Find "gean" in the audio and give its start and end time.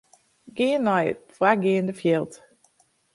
0.57-0.83